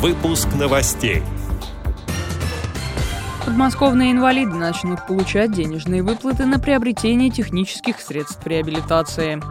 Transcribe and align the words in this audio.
Выпуск 0.00 0.48
новостей. 0.58 1.22
Подмосковные 3.44 4.12
инвалиды 4.12 4.54
начнут 4.54 5.06
получать 5.06 5.52
денежные 5.52 6.02
выплаты 6.02 6.46
на 6.46 6.58
приобретение 6.58 7.28
технических 7.28 8.00
средств 8.00 8.46
реабилитации. 8.46 9.42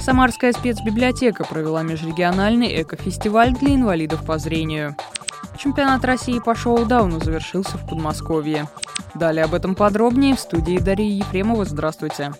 Самарская 0.00 0.52
спецбиблиотека 0.54 1.44
провела 1.44 1.84
межрегиональный 1.84 2.82
экофестиваль 2.82 3.52
для 3.52 3.76
инвалидов 3.76 4.26
по 4.26 4.38
зрению. 4.38 4.96
Чемпионат 5.56 6.04
России 6.04 6.40
по 6.40 6.56
шоу-дауну 6.56 7.20
завершился 7.20 7.78
в 7.78 7.88
Подмосковье. 7.88 8.66
Далее 9.14 9.44
об 9.44 9.54
этом 9.54 9.76
подробнее 9.76 10.34
в 10.34 10.40
студии 10.40 10.78
Дарьи 10.78 11.18
Ефремова. 11.18 11.64
Здравствуйте. 11.64 12.32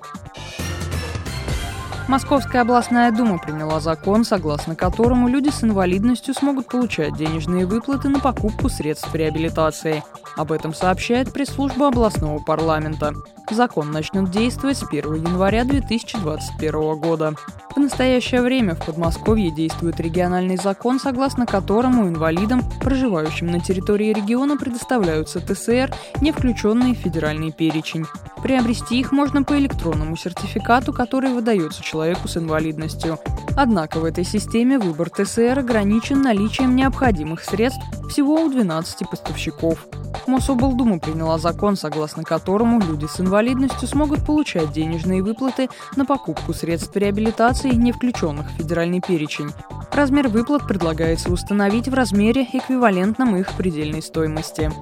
Московская 2.12 2.60
областная 2.60 3.10
дума 3.10 3.38
приняла 3.38 3.80
закон, 3.80 4.26
согласно 4.26 4.76
которому 4.76 5.28
люди 5.28 5.48
с 5.48 5.64
инвалидностью 5.64 6.34
смогут 6.34 6.66
получать 6.66 7.16
денежные 7.16 7.64
выплаты 7.64 8.10
на 8.10 8.20
покупку 8.20 8.68
средств 8.68 9.14
реабилитации. 9.14 10.04
Об 10.36 10.52
этом 10.52 10.74
сообщает 10.74 11.32
пресс-служба 11.32 11.88
областного 11.88 12.38
парламента. 12.38 13.14
Закон 13.50 13.92
начнет 13.92 14.30
действовать 14.30 14.76
с 14.76 14.82
1 14.82 15.14
января 15.14 15.64
2021 15.64 17.00
года. 17.00 17.32
В 17.74 17.78
настоящее 17.78 18.42
время 18.42 18.74
в 18.74 18.84
Подмосковье 18.84 19.50
действует 19.50 19.98
региональный 19.98 20.56
закон, 20.56 21.00
согласно 21.00 21.46
которому 21.46 22.06
инвалидам, 22.06 22.62
проживающим 22.80 23.46
на 23.46 23.60
территории 23.60 24.12
региона, 24.12 24.58
предоставляются 24.58 25.40
ТСР, 25.40 25.90
не 26.20 26.32
включенные 26.32 26.94
в 26.94 26.98
федеральный 26.98 27.50
перечень. 27.50 28.04
Приобрести 28.42 29.00
их 29.00 29.10
можно 29.10 29.42
по 29.42 29.58
электронному 29.58 30.16
сертификату, 30.16 30.92
который 30.92 31.32
выдается 31.32 31.82
человеку 31.82 32.28
с 32.28 32.36
инвалидностью. 32.36 33.18
Однако 33.56 34.00
в 34.00 34.04
этой 34.04 34.24
системе 34.24 34.78
выбор 34.78 35.08
ТСР 35.08 35.58
ограничен 35.58 36.20
наличием 36.20 36.76
необходимых 36.76 37.42
средств 37.42 37.82
всего 38.10 38.34
у 38.34 38.50
12 38.50 39.08
поставщиков. 39.08 39.86
Мособлдума 40.26 40.98
приняла 40.98 41.38
закон, 41.38 41.76
согласно 41.76 42.24
которому 42.24 42.80
люди 42.80 43.06
с 43.06 43.20
инвалидностью 43.20 43.88
смогут 43.88 44.24
получать 44.24 44.72
денежные 44.72 45.22
выплаты 45.22 45.68
на 45.96 46.04
покупку 46.04 46.54
средств 46.54 46.96
реабилитации, 46.96 47.74
не 47.74 47.92
включенных 47.92 48.50
в 48.50 48.56
федеральный 48.56 49.00
перечень. 49.00 49.50
Размер 49.92 50.28
выплат 50.28 50.66
предлагается 50.66 51.32
установить 51.32 51.88
в 51.88 51.94
размере, 51.94 52.46
эквивалентном 52.52 53.36
их 53.36 53.52
предельной 53.52 54.02
стоимости. 54.02 54.72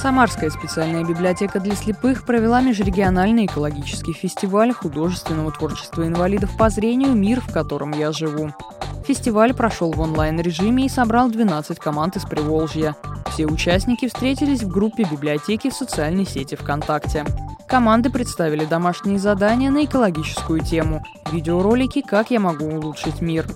Самарская 0.00 0.50
специальная 0.50 1.04
библиотека 1.04 1.58
для 1.58 1.74
слепых 1.74 2.24
провела 2.24 2.60
межрегиональный 2.60 3.46
экологический 3.46 4.12
фестиваль 4.12 4.72
художественного 4.72 5.50
творчества 5.50 6.06
инвалидов 6.06 6.50
по 6.56 6.70
зрению 6.70 7.14
«Мир, 7.14 7.40
в 7.40 7.52
котором 7.52 7.92
я 7.92 8.12
живу». 8.12 8.52
Фестиваль 9.06 9.54
прошел 9.54 9.92
в 9.92 10.00
онлайн-режиме 10.00 10.86
и 10.86 10.88
собрал 10.88 11.30
12 11.30 11.78
команд 11.78 12.16
из 12.16 12.24
Приволжья. 12.24 12.94
Все 13.36 13.44
участники 13.44 14.08
встретились 14.08 14.62
в 14.62 14.68
группе 14.68 15.04
библиотеки 15.04 15.68
в 15.68 15.74
социальной 15.74 16.24
сети 16.24 16.54
ВКонтакте. 16.54 17.22
Команды 17.68 18.08
представили 18.08 18.64
домашние 18.64 19.18
задания 19.18 19.70
на 19.70 19.84
экологическую 19.84 20.60
тему, 20.60 21.04
видеоролики 21.30 22.00
«Как 22.00 22.30
я 22.30 22.40
могу 22.40 22.64
улучшить 22.64 23.20
мир». 23.20 23.46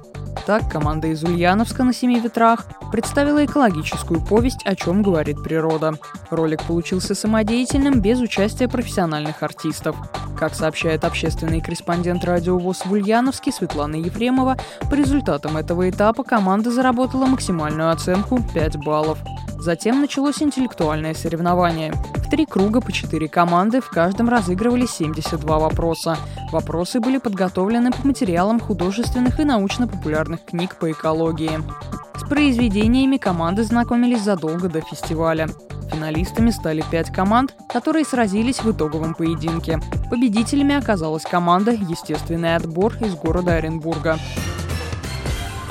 Так, 0.44 0.70
команда 0.70 1.06
из 1.06 1.24
Ульяновска 1.24 1.82
на 1.82 1.94
Семи 1.94 2.20
ветрах 2.20 2.66
представила 2.92 3.42
экологическую 3.42 4.20
повесть 4.20 4.66
«О 4.66 4.76
чем 4.76 5.02
говорит 5.02 5.42
природа». 5.42 5.94
Ролик 6.28 6.62
получился 6.64 7.14
самодеятельным, 7.14 8.02
без 8.02 8.20
участия 8.20 8.68
профессиональных 8.68 9.42
артистов. 9.42 9.96
Как 10.38 10.54
сообщает 10.54 11.04
общественный 11.04 11.62
корреспондент 11.62 12.22
радио 12.26 12.58
ВОЗ 12.58 12.84
в 12.84 12.92
Ульяновске 12.92 13.50
Светлана 13.50 13.96
Ефремова, 13.96 14.58
по 14.90 14.94
результатам 14.94 15.56
этого 15.56 15.88
этапа 15.88 16.22
команда 16.22 16.70
заработала 16.70 17.24
максимальную 17.24 17.90
оценку 17.90 18.42
5 18.52 18.76
баллов. 18.76 19.18
Затем 19.60 20.00
началось 20.00 20.42
интеллектуальное 20.42 21.12
соревнование. 21.12 21.92
В 21.92 22.30
три 22.30 22.46
круга 22.46 22.80
по 22.80 22.92
четыре 22.92 23.28
команды, 23.28 23.82
в 23.82 23.90
каждом 23.90 24.30
разыгрывали 24.30 24.86
72 24.86 25.58
вопроса. 25.58 26.16
Вопросы 26.50 26.98
были 26.98 27.18
подготовлены 27.18 27.92
по 27.92 28.06
материалам 28.06 28.58
художественных 28.58 29.38
и 29.38 29.44
научно-популярных 29.44 30.46
книг 30.46 30.76
по 30.76 30.90
экологии. 30.90 31.60
С 32.16 32.26
произведениями 32.26 33.18
команды 33.18 33.62
знакомились 33.64 34.22
задолго 34.22 34.70
до 34.70 34.80
фестиваля. 34.80 35.48
Финалистами 35.92 36.50
стали 36.50 36.82
пять 36.90 37.12
команд, 37.12 37.54
которые 37.68 38.06
сразились 38.06 38.62
в 38.62 38.72
итоговом 38.72 39.14
поединке. 39.14 39.78
Победителями 40.08 40.74
оказалась 40.74 41.24
команда 41.24 41.72
«Естественный 41.72 42.56
отбор» 42.56 42.94
из 43.00 43.14
города 43.14 43.56
Оренбурга. 43.56 44.18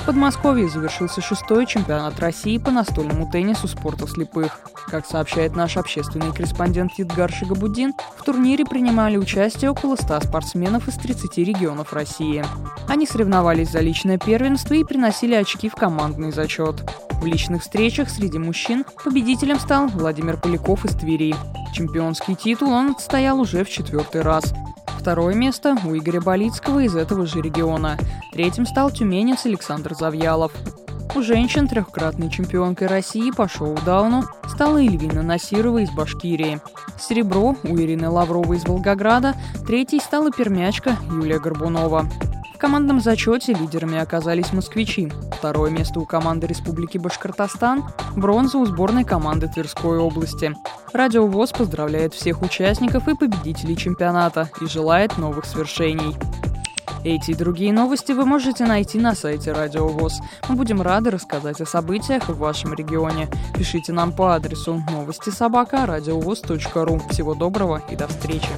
Подмосковье 0.09 0.68
завершился 0.68 1.22
шестой 1.22 1.68
чемпионат 1.68 2.20
России 2.20 2.58
по 2.58 2.72
настольному 2.72 3.30
теннису 3.31 3.68
спорта 3.68 4.08
слепых. 4.08 4.59
Как 4.88 5.06
сообщает 5.06 5.56
наш 5.56 5.78
общественный 5.78 6.34
корреспондент 6.34 6.94
Едгар 6.97 7.31
Шигабудин, 7.31 7.94
в 8.18 8.24
турнире 8.24 8.66
принимали 8.66 9.18
участие 9.18 9.69
около 9.69 9.96
100 9.96 10.22
спортсменов 10.22 10.88
из 10.88 10.96
30 10.96 11.38
регионов 11.38 11.94
России. 11.94 12.44
Они 12.88 13.06
соревновались 13.06 13.69
за 13.69 13.81
личное 13.81 14.18
первенство 14.18 14.74
и 14.74 14.84
приносили 14.84 15.36
очки 15.36 15.69
в 15.69 15.75
командный 15.75 16.31
зачет. 16.31 16.84
В 17.22 17.25
личных 17.28 17.62
встречах 17.62 18.09
среди 18.09 18.40
мужчин 18.40 18.86
победителем 19.03 19.59
стал 19.59 19.90
Владимир 19.90 20.38
Поляков 20.38 20.86
из 20.86 20.96
Твери. 20.96 21.36
Чемпионский 21.72 22.34
титул 22.34 22.72
он 22.72 22.94
отстоял 22.94 23.40
уже 23.40 23.64
в 23.64 23.69
четвертый 23.69 24.24
раз. 24.24 24.56
Второе 25.00 25.34
место 25.34 25.78
у 25.86 25.96
Игоря 25.96 26.20
Болицкого 26.20 26.80
из 26.80 26.94
этого 26.94 27.26
же 27.26 27.42
региона. 27.42 27.98
Третьим 28.34 28.66
стал 28.66 28.92
тюменец 28.92 29.46
Александр 29.46 29.96
Завьялов. 29.96 30.52
У 31.16 31.22
женщин 31.22 31.68
трехкратной 31.70 32.30
чемпионкой 32.30 32.88
России 32.88 33.32
по 33.32 33.48
шоу-дауну 33.48 34.24
стала 34.48 34.78
Эльвина 34.78 35.24
Насирова 35.24 35.80
из 35.80 35.90
Башкирии. 35.90 36.60
Серебро 37.00 37.56
у 37.64 37.78
Ирины 37.78 38.10
Лавровой 38.10 38.58
из 38.58 38.66
Волгограда, 38.66 39.36
третьей 39.66 40.02
стала 40.02 40.32
пермячка 40.32 40.98
Юлия 41.10 41.40
Горбунова. 41.40 42.06
Командном 42.59 43.00
зачете 43.00 43.53
лидерами 43.53 43.97
оказались 43.97 44.52
москвичи. 44.52 45.09
Второе 45.38 45.72
место 45.72 46.02
у 46.02 46.06
команды 46.06 46.46
Республики 46.46 46.97
Башкортостан, 46.97 47.86
бронза 48.18 48.58
у 48.58 48.66
сборной 48.66 49.06
команды 49.06 49.47
Тверской 49.47 49.97
области. 49.97 50.53
Радио 50.92 51.25
ВОЗ 51.25 51.53
поздравляет 51.53 52.14
всех 52.14 52.42
участников 52.42 53.08
и 53.08 53.16
победителей 53.16 53.78
чемпионата 53.78 54.50
и 54.59 54.66
желает 54.66 55.18
новых 55.18 55.46
свершений. 55.46 56.18
Эти 57.06 57.31
и 57.31 57.34
другие 57.34 57.72
новости 57.72 58.12
вы 58.12 58.25
можете 58.25 58.66
найти 58.66 59.00
на 59.00 59.16
сайте 59.16 59.53
Радио 59.53 59.88
ВОЗ. 59.88 60.19
Мы 60.50 60.56
будем 60.56 60.81
рады 60.81 61.12
рассказать 61.12 61.62
о 61.62 61.66
событиях 61.66 62.28
в 62.28 62.38
вашем 62.38 62.74
регионе. 62.74 63.30
Пишите 63.56 63.94
нам 63.94 64.12
по 64.12 64.36
адресу 64.36 64.84
новости 64.92 65.30
собака 65.30 65.86
ру. 65.86 67.00
Всего 67.09 67.36
доброго 67.36 67.81
и 67.90 67.96
до 67.96 68.09
встречи. 68.09 68.50